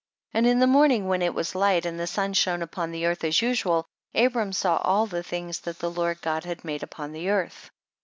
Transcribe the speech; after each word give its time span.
And 0.33 0.47
in 0.47 0.57
the 0.57 0.65
morning 0.65 1.07
when 1.07 1.21
it 1.21 1.35
was 1.35 1.53
Hght 1.53 1.85
and 1.85 1.99
the 1.99 2.07
sun 2.07 2.33
shone 2.33 2.63
upon 2.63 2.89
the 2.89 3.05
earth 3.05 3.23
as 3.23 3.43
usual, 3.43 3.85
Abrani 4.15 4.55
saw 4.55 4.77
all 4.77 5.05
the 5.05 5.21
things 5.21 5.59
that 5.59 5.77
the 5.77 5.91
Lord 5.91 6.19
God 6.23 6.43
had 6.43 6.65
made 6.65 6.81
upon 6.81 7.15
earth. 7.15 7.69